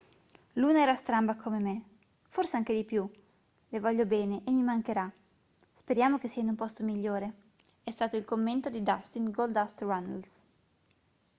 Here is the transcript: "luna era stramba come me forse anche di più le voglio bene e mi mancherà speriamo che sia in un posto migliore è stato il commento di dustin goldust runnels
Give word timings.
"luna 0.55 0.79
era 0.81 0.95
stramba 0.95 1.35
come 1.35 1.59
me 1.59 1.85
forse 2.27 2.55
anche 2.57 2.73
di 2.73 2.83
più 2.83 3.07
le 3.69 3.79
voglio 3.79 4.07
bene 4.07 4.41
e 4.47 4.51
mi 4.51 4.63
mancherà 4.63 5.13
speriamo 5.71 6.17
che 6.17 6.27
sia 6.27 6.41
in 6.41 6.47
un 6.49 6.55
posto 6.55 6.83
migliore 6.83 7.31
è 7.83 7.91
stato 7.91 8.17
il 8.17 8.25
commento 8.25 8.71
di 8.71 8.81
dustin 8.81 9.29
goldust 9.29 9.81
runnels 9.83 10.43